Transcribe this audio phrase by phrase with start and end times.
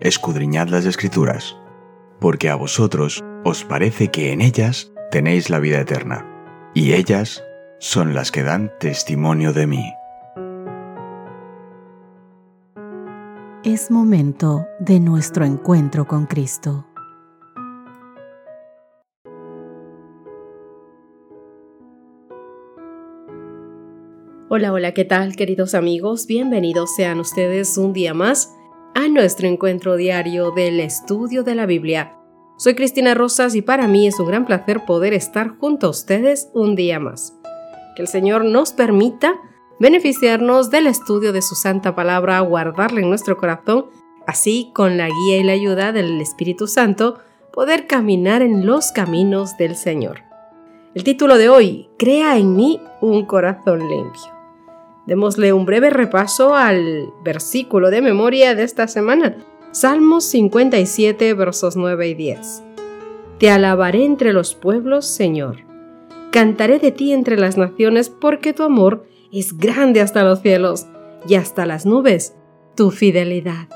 [0.00, 1.56] escudriñad las escrituras,
[2.20, 6.26] porque a vosotros os parece que en ellas tenéis la vida eterna,
[6.74, 7.44] y ellas
[7.78, 9.92] son las que dan testimonio de mí.
[13.62, 16.86] Es momento de nuestro encuentro con Cristo.
[24.48, 26.26] Hola, hola, ¿qué tal queridos amigos?
[26.26, 28.52] Bienvenidos sean ustedes un día más
[28.94, 32.16] a nuestro encuentro diario del estudio de la Biblia.
[32.56, 36.50] Soy Cristina Rosas y para mí es un gran placer poder estar junto a ustedes
[36.54, 37.34] un día más.
[37.94, 39.34] Que el Señor nos permita
[39.78, 43.86] beneficiarnos del estudio de su santa palabra, guardarla en nuestro corazón,
[44.26, 47.18] así con la guía y la ayuda del Espíritu Santo,
[47.52, 50.22] poder caminar en los caminos del Señor.
[50.94, 54.39] El título de hoy, Crea en mí un corazón limpio.
[55.10, 59.38] Démosle un breve repaso al versículo de memoria de esta semana,
[59.72, 62.62] Salmos 57, versos 9 y 10.
[63.40, 65.64] Te alabaré entre los pueblos, Señor.
[66.30, 70.86] Cantaré de ti entre las naciones porque tu amor es grande hasta los cielos
[71.26, 72.36] y hasta las nubes,
[72.76, 73.68] tu fidelidad.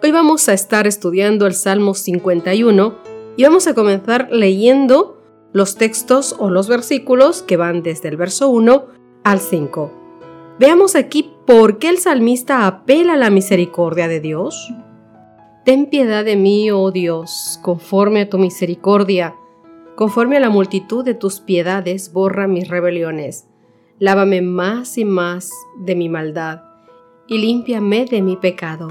[0.00, 2.94] Hoy vamos a estar estudiando el Salmo 51
[3.36, 5.20] y vamos a comenzar leyendo
[5.52, 8.86] los textos o los versículos que van desde el verso 1
[9.24, 9.99] al 5.
[10.60, 14.70] Veamos aquí por qué el salmista apela a la misericordia de Dios.
[15.64, 19.34] Ten piedad de mí, oh Dios, conforme a tu misericordia,
[19.96, 23.46] conforme a la multitud de tus piedades, borra mis rebeliones.
[23.98, 26.60] Lávame más y más de mi maldad,
[27.26, 28.88] y límpiame de mi pecado,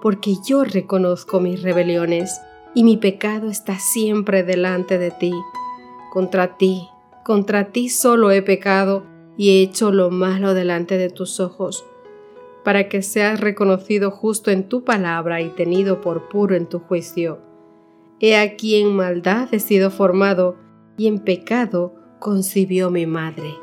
[0.00, 2.40] porque yo reconozco mis rebeliones,
[2.72, 5.32] y mi pecado está siempre delante de ti.
[6.12, 6.86] Contra ti,
[7.24, 9.09] contra ti solo he pecado,
[9.40, 11.86] y he hecho lo malo delante de tus ojos,
[12.62, 17.38] para que seas reconocido justo en tu palabra y tenido por puro en tu juicio.
[18.20, 20.56] He aquí en maldad he sido formado,
[20.98, 23.54] y en pecado concibió mi madre.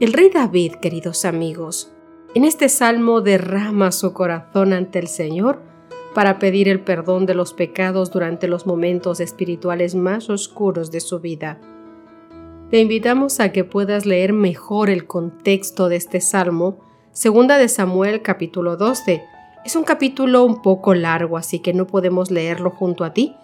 [0.00, 1.92] El rey David, queridos amigos,
[2.34, 5.60] en este salmo derrama su corazón ante el Señor
[6.14, 11.20] para pedir el perdón de los pecados durante los momentos espirituales más oscuros de su
[11.20, 11.60] vida.
[12.72, 16.78] Te invitamos a que puedas leer mejor el contexto de este salmo,
[17.12, 19.22] segunda de Samuel capítulo 12.
[19.62, 23.36] Es un capítulo un poco largo, así que no podemos leerlo junto a ti.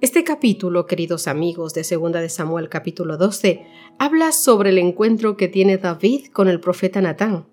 [0.00, 3.66] Este capítulo, queridos amigos, de segunda de Samuel capítulo 12,
[3.98, 7.46] habla sobre el encuentro que tiene David con el profeta Natán,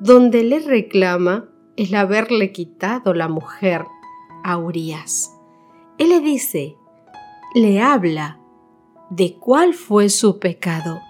[0.00, 1.48] donde le reclama
[1.78, 3.86] el haberle quitado la mujer
[4.44, 5.32] a Urias.
[5.96, 6.76] Él le dice,
[7.54, 8.38] le habla
[9.10, 11.00] de cuál fue su pecado.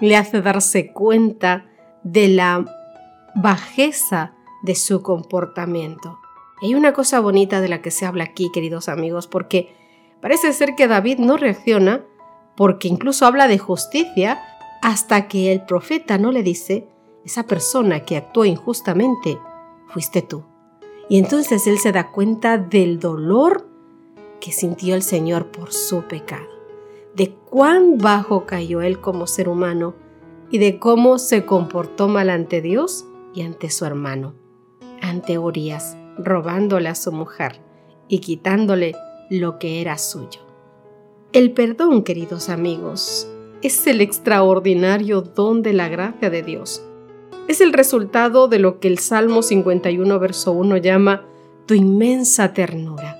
[0.00, 1.66] Le hace darse cuenta
[2.02, 2.64] de la
[3.34, 4.32] bajeza
[4.62, 6.18] de su comportamiento.
[6.62, 9.74] hay una cosa bonita de la que se habla aquí, queridos amigos, porque
[10.20, 12.04] parece ser que David no reacciona
[12.56, 14.42] porque incluso habla de justicia
[14.82, 16.86] hasta que el profeta no le dice,
[17.24, 19.38] esa persona que actuó injustamente,
[19.88, 20.44] fuiste tú.
[21.08, 23.66] Y entonces él se da cuenta del dolor
[24.40, 26.49] que sintió el Señor por su pecado
[27.14, 29.94] de cuán bajo cayó él como ser humano
[30.50, 34.34] y de cómo se comportó mal ante Dios y ante su hermano,
[35.00, 37.60] ante Urias, robándole a su mujer
[38.08, 38.94] y quitándole
[39.30, 40.40] lo que era suyo.
[41.32, 43.28] El perdón, queridos amigos,
[43.62, 46.82] es el extraordinario don de la gracia de Dios.
[47.46, 51.24] Es el resultado de lo que el Salmo 51, verso 1 llama
[51.66, 53.18] tu inmensa ternura.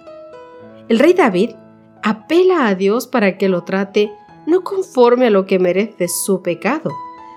[0.88, 1.50] El rey David
[2.02, 4.12] apela a Dios para que lo trate
[4.46, 6.90] no conforme a lo que merece su pecado,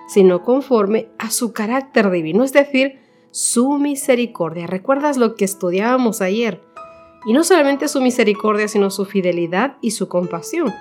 [0.07, 3.00] sino conforme a su carácter divino, es decir,
[3.31, 4.68] su misericordia.
[4.68, 6.62] ¿Recuerdas lo que estudiábamos ayer?
[7.25, 10.74] Y no solamente su misericordia, sino su fidelidad y su compasión.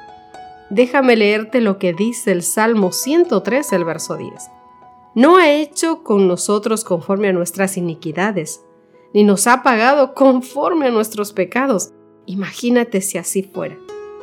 [0.71, 4.33] Déjame leerte lo que dice el Salmo 103, el verso 10.
[5.15, 8.65] No ha hecho con nosotros conforme a nuestras iniquidades,
[9.13, 11.93] ni nos ha pagado conforme a nuestros pecados
[12.27, 13.77] Imagínate si así fuera.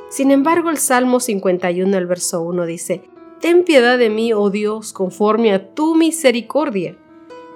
[0.09, 3.03] Sin embargo, el Salmo 51, el verso 1 dice,
[3.39, 6.97] Ten piedad de mí, oh Dios, conforme a tu misericordia.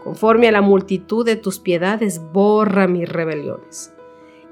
[0.04, 3.94] Conforme a la multitud de tus piedades, borra mis rebeliones.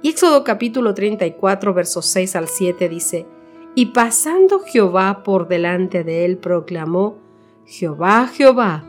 [0.02, 3.28] Y Éxodo capítulo 34, versos 6 al 7 dice,
[3.76, 7.18] Y pasando Jehová por delante de él, proclamó,
[7.66, 8.84] Jehová, Jehová,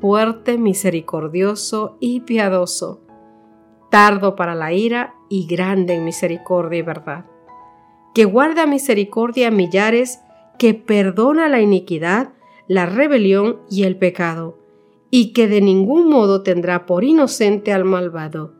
[0.00, 3.00] fuerte, misericordioso y piadoso,
[3.90, 7.24] tardo para la ira y grande en misericordia y verdad,
[8.14, 10.20] que guarda misericordia a millares,
[10.58, 12.34] que perdona la iniquidad,
[12.68, 14.58] la rebelión y el pecado,
[15.08, 18.52] y que de ningún modo tendrá por inocente al malvado,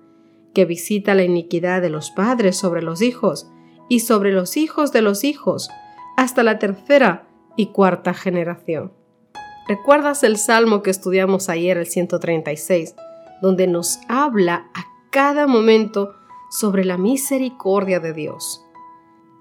[0.54, 3.50] que visita la iniquidad de los padres sobre los hijos
[3.90, 5.68] y sobre los hijos de los hijos,
[6.16, 8.94] hasta la tercera y cuarta generación.
[9.68, 12.94] ¿Recuerdas el salmo que estudiamos ayer, el 136,
[13.42, 16.14] donde nos habla a cada momento
[16.52, 18.62] sobre la misericordia de Dios?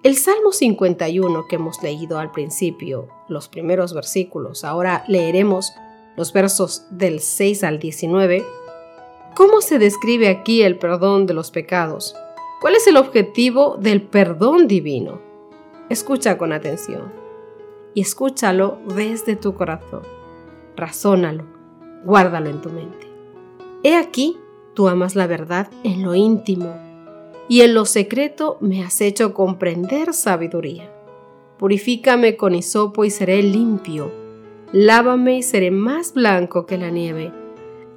[0.02, 5.74] El Salmo 51 que hemos leído al principio, los primeros versículos, ahora leeremos
[6.16, 8.46] los versos del 6 al 19,
[9.36, 12.16] ¿cómo se describe aquí el perdón de los pecados?
[12.62, 15.20] ¿Cuál es el objetivo del perdón divino?
[15.90, 17.12] Escucha con atención
[17.94, 20.04] y escúchalo desde tu corazón.
[20.78, 21.44] Razónalo,
[22.06, 23.08] guárdalo en tu mente.
[23.84, 24.38] He aquí,
[24.74, 26.91] tú amas la verdad en lo íntimo
[27.48, 30.92] y en lo secreto me has hecho comprender sabiduría.
[31.58, 34.12] Purifícame con hisopo y seré limpio.
[34.72, 37.32] Lávame y seré más blanco que la nieve.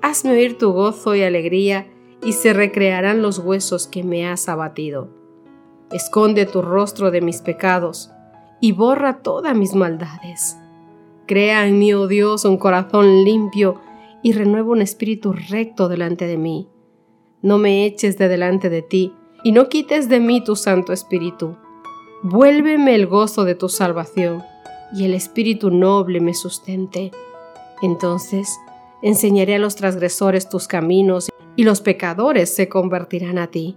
[0.02, 1.86] Hazme oír tu gozo y alegría,
[2.22, 5.08] y se recrearán los huesos que me has abatido.
[5.90, 8.10] Esconde tu rostro de mis pecados,
[8.60, 10.56] y borra todas mis maldades.
[11.26, 13.80] Crea en mí, oh Dios, un corazón limpio,
[14.22, 16.68] y renueva un espíritu recto delante de mí.
[17.40, 19.14] No me eches de delante de ti,
[19.44, 21.54] y no quites de mí tu Santo Espíritu.
[22.22, 24.42] Vuélveme el gozo de tu salvación,
[24.92, 27.12] y el Espíritu noble me sustente.
[27.82, 28.48] Entonces
[29.02, 33.76] enseñaré a los transgresores tus caminos, y los pecadores se convertirán a ti.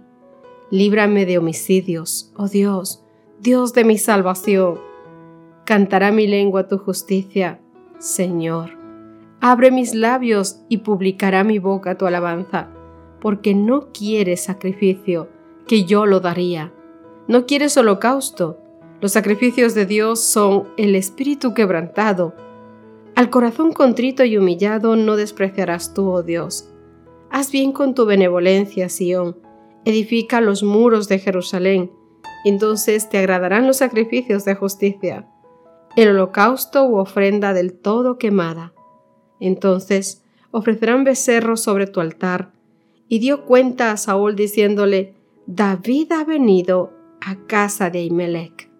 [0.70, 3.04] Líbrame de homicidios, oh Dios,
[3.38, 4.80] Dios de mi salvación.
[5.64, 7.60] Cantará mi lengua tu justicia,
[7.98, 8.70] Señor.
[9.40, 12.70] Abre mis labios y publicará mi boca tu alabanza,
[13.20, 15.28] porque no quieres sacrificio,
[15.68, 16.72] que yo lo daría.
[17.28, 18.58] No quieres holocausto.
[19.00, 22.34] Los sacrificios de Dios son el espíritu quebrantado.
[23.14, 26.70] Al corazón contrito y humillado no despreciarás tú, oh Dios.
[27.30, 29.36] Haz bien con tu benevolencia, Sión.
[29.84, 31.92] Edifica los muros de Jerusalén.
[32.44, 35.28] Entonces te agradarán los sacrificios de justicia,
[35.96, 38.72] el holocausto u ofrenda del todo quemada.
[39.40, 42.52] Entonces ofrecerán becerros sobre tu altar.
[43.08, 45.14] Y dio cuenta a Saúl diciéndole,
[45.50, 46.92] David ha venido
[47.22, 48.70] a casa de Imelec.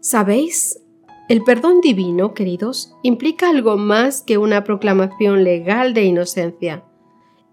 [0.00, 0.80] ¿Sabéis?
[1.28, 6.82] El perdón divino, queridos, implica algo más que una proclamación legal de inocencia.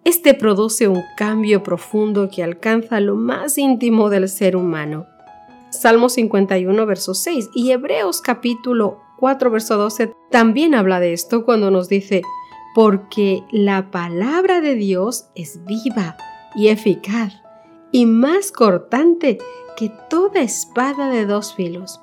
[0.05, 5.05] Este produce un cambio profundo que alcanza lo más íntimo del ser humano.
[5.69, 11.71] Salmo 51, verso 6 y Hebreos capítulo 4, verso 12 también habla de esto cuando
[11.71, 12.21] nos dice,
[12.73, 16.15] porque la palabra de Dios es viva
[16.55, 17.44] y eficaz
[17.95, 19.37] y más cortante
[19.77, 22.01] que toda espada de dos filos,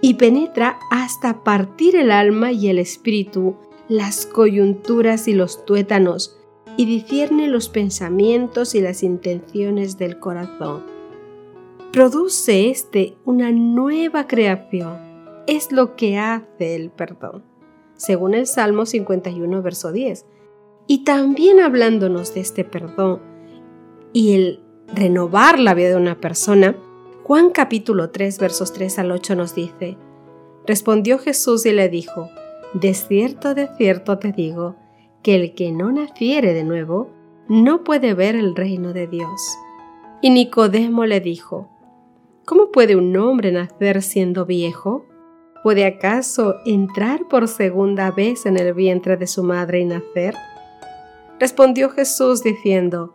[0.00, 3.54] y penetra hasta partir el alma y el espíritu,
[3.88, 6.40] las coyunturas y los tuétanos,
[6.76, 10.82] y discierne los pensamientos y las intenciones del corazón.
[11.92, 14.98] Produce este una nueva creación.
[15.46, 17.44] Es lo que hace el perdón,
[17.94, 20.26] según el Salmo 51, verso 10.
[20.88, 23.20] Y también hablándonos de este perdón
[24.12, 26.76] y el renovar la vida de una persona,
[27.24, 29.96] Juan capítulo 3 versos 3 al 8 nos dice,
[30.66, 32.28] Respondió Jesús y le dijo,
[32.74, 34.76] De cierto, de cierto te digo,
[35.22, 37.10] que el que no naciere de nuevo,
[37.48, 39.40] no puede ver el reino de Dios.
[40.20, 41.68] Y Nicodemo le dijo,
[42.44, 45.06] ¿Cómo puede un hombre nacer siendo viejo?
[45.62, 50.34] ¿Puede acaso entrar por segunda vez en el vientre de su madre y nacer?
[51.40, 53.14] Respondió Jesús diciendo,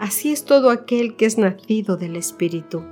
[0.00, 2.82] Así es todo aquel que es nacido del Espíritu.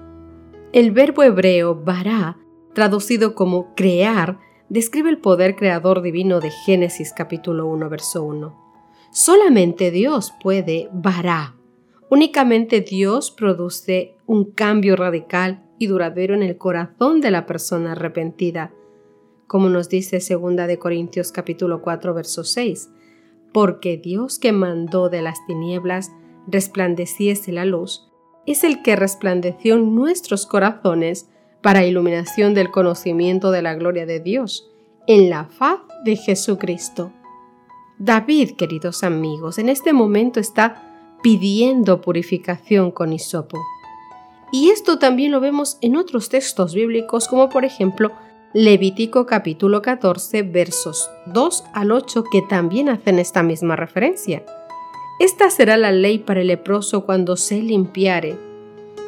[0.74, 2.36] El verbo hebreo bará,
[2.74, 4.38] traducido como crear,
[4.68, 8.54] describe el poder creador divino de Génesis capítulo 1, verso 1.
[9.10, 11.56] Solamente Dios puede bará.
[12.10, 18.70] Únicamente Dios produce un cambio radical y duradero en el corazón de la persona arrepentida,
[19.46, 22.90] como nos dice 2 de Corintios capítulo 4 verso 6,
[23.54, 26.12] porque Dios que mandó de las tinieblas
[26.50, 28.09] resplandeciese la luz,
[28.47, 31.28] es el que resplandeció nuestros corazones
[31.62, 34.71] para iluminación del conocimiento de la gloria de Dios,
[35.07, 37.12] en la faz de Jesucristo.
[37.99, 43.59] David, queridos amigos, en este momento está pidiendo purificación con hisopo.
[44.52, 48.12] Y esto también lo vemos en otros textos bíblicos, como por ejemplo
[48.55, 54.43] Levítico capítulo 14 versos 2 al 8, que también hacen esta misma referencia.
[55.18, 58.37] Esta será la ley para el leproso cuando se limpiare.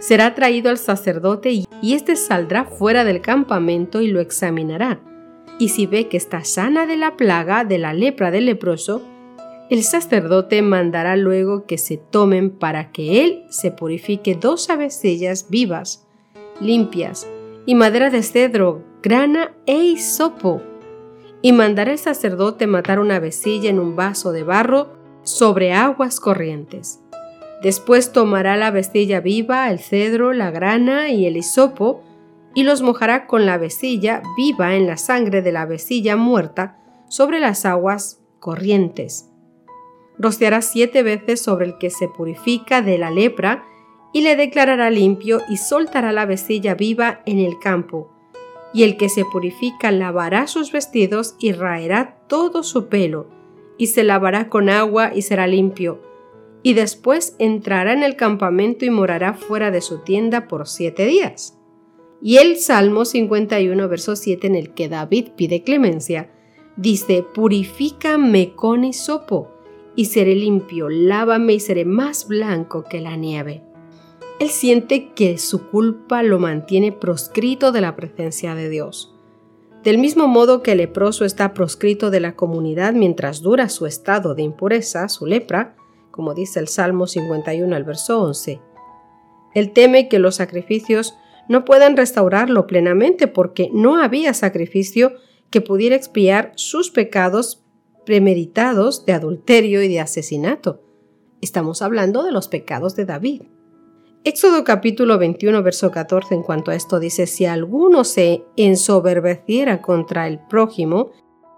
[0.00, 1.52] Será traído al sacerdote
[1.82, 5.00] y éste saldrá fuera del campamento y lo examinará.
[5.58, 9.02] Y si ve que está sana de la plaga de la lepra del leproso,
[9.68, 16.08] el sacerdote mandará luego que se tomen para que él se purifique dos avecillas vivas,
[16.60, 17.28] limpias,
[17.66, 20.60] y madera de cedro, grana e hisopo.
[21.40, 27.00] Y mandará el sacerdote matar una avecilla en un vaso de barro sobre aguas corrientes.
[27.62, 32.02] Después tomará la vestilla viva, el cedro, la grana y el hisopo,
[32.54, 37.38] y los mojará con la vestilla viva en la sangre de la vestilla muerta sobre
[37.38, 39.30] las aguas corrientes.
[40.18, 43.64] Rociará siete veces sobre el que se purifica de la lepra,
[44.12, 48.10] y le declarará limpio y soltará la vestilla viva en el campo.
[48.72, 53.28] Y el que se purifica lavará sus vestidos y raerá todo su pelo,
[53.80, 56.02] y se lavará con agua y será limpio,
[56.62, 61.58] y después entrará en el campamento y morará fuera de su tienda por siete días.
[62.20, 66.30] Y el Salmo 51, verso 7, en el que David pide clemencia,
[66.76, 69.50] dice, Purifícame con hisopo,
[69.96, 73.62] y seré limpio, lávame y seré más blanco que la nieve.
[74.40, 79.16] Él siente que su culpa lo mantiene proscrito de la presencia de Dios.
[79.82, 84.34] Del mismo modo que el leproso está proscrito de la comunidad mientras dura su estado
[84.34, 85.74] de impureza, su lepra,
[86.10, 88.60] como dice el Salmo 51 al verso 11.
[89.54, 91.14] Él teme que los sacrificios
[91.48, 95.14] no puedan restaurarlo plenamente porque no había sacrificio
[95.50, 97.64] que pudiera expiar sus pecados
[98.04, 100.82] premeditados de adulterio y de asesinato.
[101.40, 103.42] Estamos hablando de los pecados de David.
[104.22, 110.28] Éxodo capítulo 21, verso 14 en cuanto a esto dice, si alguno se ensoberbeciera contra
[110.28, 111.12] el prójimo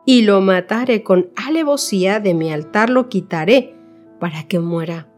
[0.07, 3.75] y lo matare con alevosía, de mi altar lo quitaré
[4.21, 5.09] para que muera.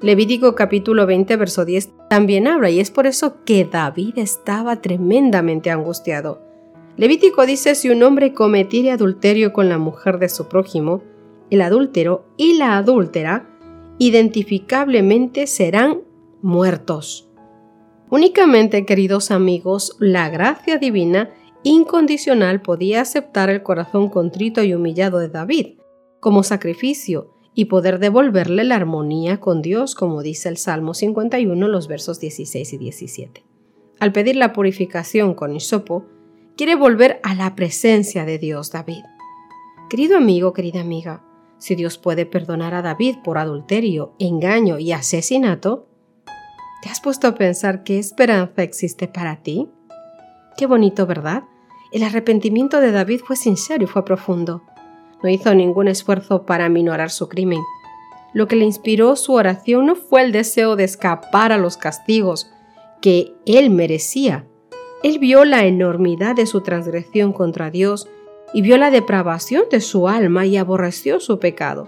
[0.00, 5.70] Levítico capítulo 20, verso 10 también habla y es por eso que David estaba tremendamente
[5.70, 6.40] angustiado.
[6.96, 11.02] Levítico dice, si un hombre cometiere adulterio con la mujer de su prójimo,
[11.50, 13.46] el adúltero y la adúltera
[13.98, 16.00] identificablemente serán
[16.42, 17.28] muertos.
[18.10, 21.30] Únicamente, queridos amigos, la gracia divina
[21.62, 25.78] incondicional podía aceptar el corazón contrito y humillado de David
[26.20, 31.88] como sacrificio y poder devolverle la armonía con Dios, como dice el Salmo 51, los
[31.88, 33.44] versos 16 y 17.
[33.98, 36.04] Al pedir la purificación con hisopo,
[36.56, 39.02] quiere volver a la presencia de Dios David.
[39.90, 41.24] Querido amigo, querida amiga,
[41.58, 45.86] si Dios puede perdonar a David por adulterio, engaño y asesinato,
[46.82, 49.68] ¿Te has puesto a pensar qué esperanza existe para ti?
[50.56, 51.44] Qué bonito, ¿verdad?
[51.92, 54.64] El arrepentimiento de David fue sincero y fue profundo.
[55.22, 57.60] No hizo ningún esfuerzo para minorar su crimen.
[58.34, 62.50] Lo que le inspiró su oración no fue el deseo de escapar a los castigos
[63.00, 64.44] que él merecía.
[65.04, 68.08] Él vio la enormidad de su transgresión contra Dios
[68.52, 71.86] y vio la depravación de su alma y aborreció su pecado.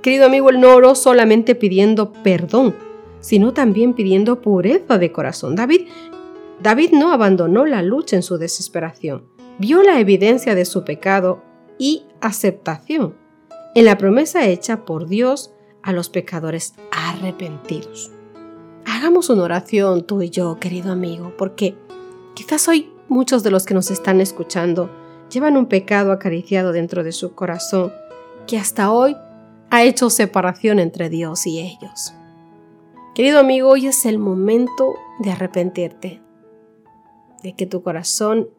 [0.00, 2.74] Querido amigo, él no oró solamente pidiendo perdón,
[3.26, 5.56] sino también pidiendo pureza de corazón.
[5.56, 5.88] David,
[6.62, 9.24] David no abandonó la lucha en su desesperación,
[9.58, 11.42] vio la evidencia de su pecado
[11.76, 13.16] y aceptación
[13.74, 15.52] en la promesa hecha por Dios
[15.82, 18.12] a los pecadores arrepentidos.
[18.84, 21.74] Hagamos una oración tú y yo, querido amigo, porque
[22.34, 24.88] quizás hoy muchos de los que nos están escuchando
[25.32, 27.92] llevan un pecado acariciado dentro de su corazón
[28.46, 29.16] que hasta hoy
[29.70, 32.15] ha hecho separación entre Dios y ellos.
[33.16, 36.20] Querido amigo, hoy es el momento de arrepentirte,
[37.42, 38.50] de que tu corazón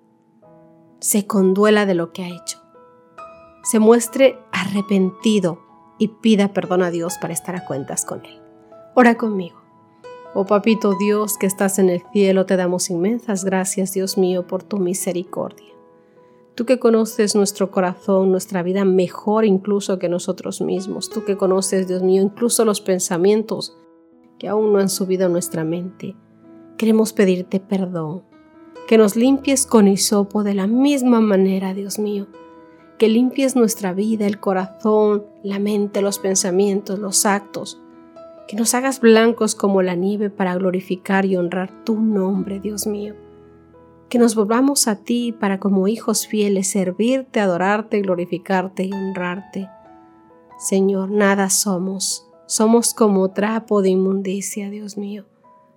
[0.98, 2.58] se conduela de lo que ha hecho,
[3.62, 5.60] se muestre arrepentido
[6.00, 8.42] y pida perdón a Dios para estar a cuentas con Él.
[8.96, 9.62] Ora conmigo.
[10.34, 14.64] Oh papito Dios que estás en el cielo, te damos inmensas gracias, Dios mío, por
[14.64, 15.72] tu misericordia.
[16.56, 21.12] Tú que conoces nuestro corazón, nuestra vida mejor incluso que nosotros mismos.
[21.12, 23.78] Tú que conoces, Dios mío, incluso los pensamientos
[24.40, 26.16] que aún no han subido a nuestra mente,
[26.78, 28.24] queremos pedirte perdón,
[28.88, 32.28] que nos limpies con hisopo de la misma manera, Dios mío,
[32.98, 37.82] que limpies nuestra vida, el corazón, la mente, los pensamientos, los actos,
[38.48, 43.14] que nos hagas blancos como la nieve para glorificar y honrar tu nombre, Dios mío.
[44.10, 49.70] Que nos volvamos a ti para como hijos fieles servirte, adorarte, glorificarte y honrarte.
[50.58, 55.26] Señor, nada somos somos como trapo de inmundicia, Dios mío.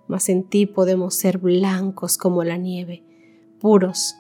[0.09, 3.05] mas en ti podemos ser blancos como la nieve,
[3.61, 4.17] puros,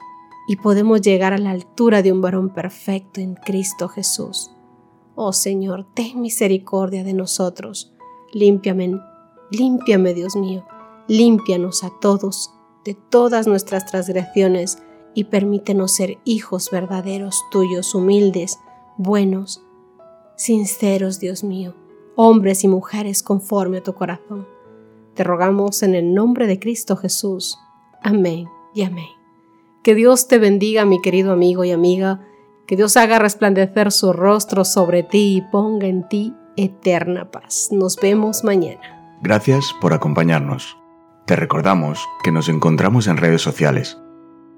[0.46, 4.52] y podemos llegar a la altura de un varón perfecto en Cristo Jesús.
[5.16, 7.92] Oh Señor, ten misericordia de nosotros.
[8.32, 9.00] Límpiame,
[9.50, 10.64] límpiame, Dios mío,
[11.08, 12.52] límpianos a todos
[12.84, 14.78] de todas nuestras transgresiones
[15.14, 18.58] y permítenos ser hijos verdaderos tuyos, humildes,
[18.96, 19.62] buenos,
[20.36, 21.74] sinceros, Dios mío,
[22.22, 24.46] hombres y mujeres conforme a tu corazón.
[25.14, 27.58] Te rogamos en el nombre de Cristo Jesús.
[28.02, 29.08] Amén y amén.
[29.82, 32.20] Que Dios te bendiga, mi querido amigo y amiga,
[32.66, 37.70] que Dios haga resplandecer su rostro sobre ti y ponga en ti eterna paz.
[37.72, 39.16] Nos vemos mañana.
[39.22, 40.76] Gracias por acompañarnos.
[41.26, 43.96] Te recordamos que nos encontramos en redes sociales.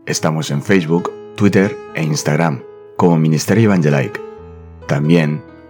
[0.04, 2.64] Estamos en Facebook, Twitter e Instagram
[2.96, 4.20] como Ministerio Evangelike.
[4.88, 5.51] También